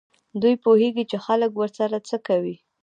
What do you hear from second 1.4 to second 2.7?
ورسره څه کوي.